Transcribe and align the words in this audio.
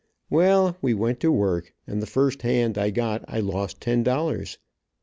Well, 0.31 0.77
we 0.81 0.95
went 0.95 1.19
to 1.19 1.31
work, 1.31 1.75
and 1.85 2.01
the 2.01 2.07
first 2.07 2.41
hand 2.41 2.75
I 2.75 2.89
got 2.89 3.23
I 3.27 3.39
lost 3.39 3.79
ten 3.81 4.01
dollars. 4.01 4.57